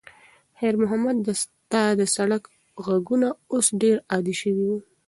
[0.57, 1.17] خیر محمد
[1.71, 2.43] ته د سړک
[2.85, 4.79] غږونه اوس ډېر عادي شوي وو.